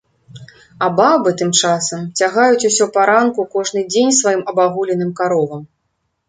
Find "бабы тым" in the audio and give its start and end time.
0.99-1.51